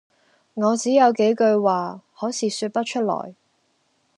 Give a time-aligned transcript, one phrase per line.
[0.55, 3.35] 「我只有幾句話，可是説不出來。